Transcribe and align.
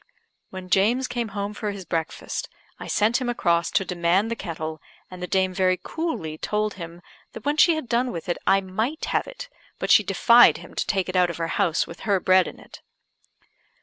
When 0.49 0.71
James 0.71 1.07
came 1.07 1.27
home 1.27 1.53
for 1.53 1.69
his 1.69 1.85
breakfast, 1.85 2.49
I 2.79 2.87
sent 2.87 3.21
him 3.21 3.29
across 3.29 3.69
to 3.69 3.85
demand 3.85 4.31
the 4.31 4.35
kettle, 4.35 4.81
and 5.11 5.21
the 5.21 5.27
dame 5.27 5.53
very 5.53 5.77
coolly 5.83 6.39
told 6.39 6.73
him 6.73 7.03
that 7.33 7.45
when 7.45 7.55
she 7.57 7.75
had 7.75 7.87
done 7.87 8.11
with 8.11 8.27
it 8.27 8.39
I 8.47 8.61
might 8.61 9.05
have 9.05 9.27
it, 9.27 9.47
but 9.77 9.91
she 9.91 10.01
defied 10.01 10.57
him 10.57 10.73
to 10.73 10.87
take 10.87 11.07
it 11.07 11.15
out 11.15 11.29
of 11.29 11.37
her 11.37 11.49
house 11.49 11.85
with 11.85 11.99
her 11.99 12.19
bread 12.19 12.47
in 12.47 12.59
it. 12.59 12.81